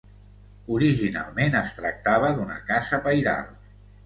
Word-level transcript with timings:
Originalment 0.77 1.57
es 1.59 1.69
tractava 1.81 2.33
d'una 2.39 2.57
casa 2.71 3.01
pairal. 3.09 3.55